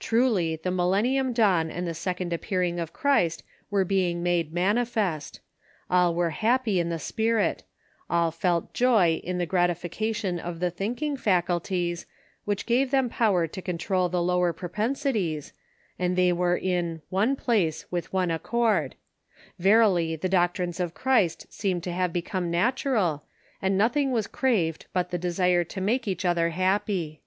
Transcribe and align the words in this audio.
Truly, 0.00 0.56
the 0.56 0.72
Millennium 0.72 1.32
dawn 1.32 1.70
and 1.70 1.86
the 1.86 1.94
second 1.94 2.32
appearing 2.32 2.80
of 2.80 2.92
Christ 2.92 3.44
were 3.70 3.84
being 3.84 4.20
made 4.20 4.52
manifest; 4.52 5.38
all 5.88 6.16
were 6.16 6.30
happy 6.30 6.80
in 6.80 6.88
the 6.88 6.98
spirit; 6.98 7.62
all 8.10 8.32
felt 8.32 8.74
joy 8.74 9.20
in 9.22 9.38
the 9.38 9.46
gratification 9.46 10.40
of 10.40 10.58
the 10.58 10.72
thinking 10.72 11.16
fac 11.16 11.46
ulties, 11.46 12.06
which 12.44 12.66
gave 12.66 12.90
them 12.90 13.08
power 13.08 13.46
to 13.46 13.62
control 13.62 14.08
the 14.08 14.20
lower 14.20 14.52
pro 14.52 14.68
pensities, 14.68 15.52
and 15.96 16.16
they 16.16 16.32
were 16.32 16.56
in 16.56 17.00
"one 17.08 17.36
place 17.36 17.86
with 17.88 18.12
one 18.12 18.32
accord;" 18.32 18.96
verily, 19.60 20.16
the 20.16 20.28
doctrines 20.28 20.80
of 20.80 20.92
Christ 20.92 21.46
seemed 21.52 21.84
to 21.84 21.92
have 21.92 22.12
become 22.12 22.50
natural, 22.50 23.26
and 23.62 23.78
nothing 23.78 24.10
was 24.10 24.26
craved 24.26 24.86
but 24.92 25.10
the 25.10 25.18
desire 25.18 25.62
to 25.62 25.80
make 25.80 26.08
each 26.08 26.24
other 26.24 26.50
happy. 26.50 27.22